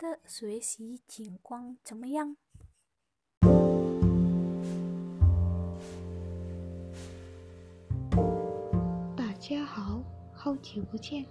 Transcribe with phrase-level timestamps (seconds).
[0.00, 2.34] 的学习情况怎么样？
[9.14, 11.26] 大家好，好久不见。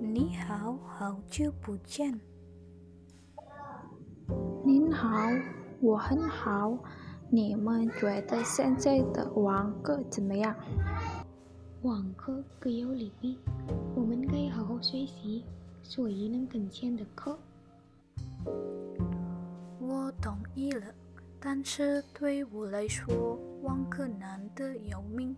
[0.00, 2.20] 你好，好久不见。
[4.64, 5.30] 您好，
[5.80, 6.76] 我很好。
[7.30, 10.52] 你们觉得现在的网课怎么样？
[11.82, 13.38] 网课各有利弊，
[13.94, 15.44] 我们该好好学习，
[15.84, 17.38] 所以能更前的课。
[19.78, 20.86] 我同意了，
[21.38, 25.36] 但是对我来说，网课难得要命。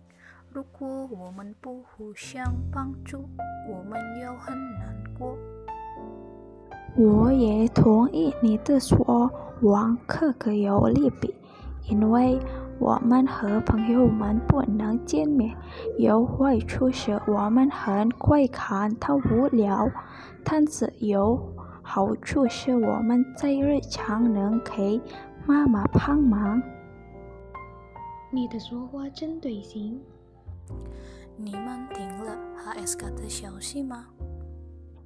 [0.49, 3.29] 如果我们不互相帮助，
[3.69, 5.37] 我们要很难过。
[6.95, 9.29] 我也同意你的说，
[9.61, 11.35] 网课可有利弊，
[11.89, 12.39] 因为
[12.79, 15.55] 我们和朋友们不能见面，
[15.97, 19.89] 有坏处是我们很快感到无聊，
[20.43, 21.39] 但是有
[21.81, 25.01] 好处是我们在日常能给
[25.45, 26.61] 妈妈帮忙。
[28.31, 29.99] 你的说话真对劲。
[31.35, 32.37] 你们听了
[32.75, 34.05] HSK 的消息吗？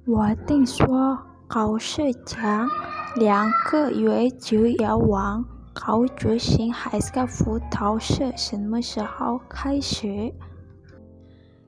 [0.04, 2.66] 我听说考试前
[3.16, 5.44] 两个月就要完，
[5.84, 10.32] 考举行 HSK 辅导是什么时候开始？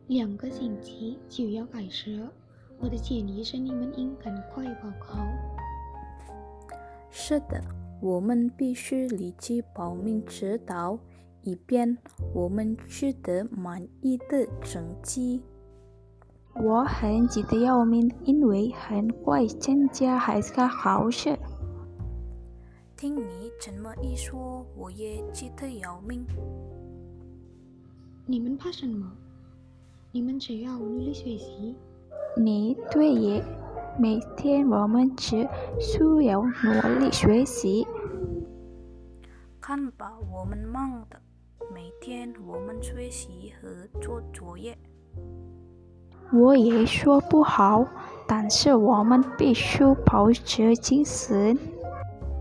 [0.06, 2.24] 两个星期就要开始。
[2.78, 5.18] 我的建议是你们应赶快报考。
[7.10, 7.60] 是的，
[8.00, 10.96] 我们必须立即报名指导。
[11.42, 11.98] 以便
[12.32, 15.42] 我们取得满意的成绩。
[16.54, 21.36] 我很急得要命，因为很快参加还是个考试。
[23.04, 26.24] 听你这么一说，我也急得要命。
[28.24, 29.12] 你们怕什么？
[30.10, 31.76] 你们只要努力学习。
[32.34, 33.44] 你对也，
[33.98, 35.46] 每天我们只
[35.78, 37.86] 需要努力学习。
[39.60, 41.20] 看吧，我们忙的。
[41.74, 43.68] 每天我们学习和
[44.00, 44.78] 做作业。
[46.32, 47.86] 我也说不好，
[48.26, 51.54] 但是我们必须保持精神。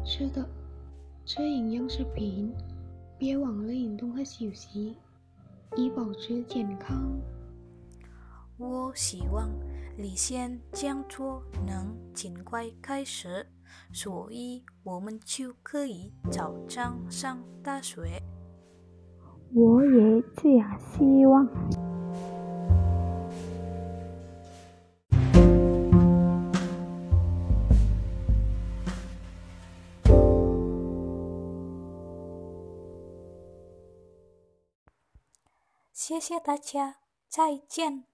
[0.05, 0.45] 是的，
[1.25, 2.53] 吃营养食品，
[3.17, 4.97] 别忘了运动和休息，
[5.77, 7.17] 以保持健康。
[8.57, 9.49] 我希望
[9.97, 13.47] 李先讲座能尽快开始，
[13.93, 18.21] 所以我们就可以早上上大学。
[19.53, 21.47] 我也这样希望。
[35.93, 36.97] 谢谢大家，
[37.29, 38.12] 再见。